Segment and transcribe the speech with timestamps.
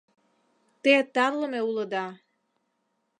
[0.83, 2.05] —Те тарлыме улыда!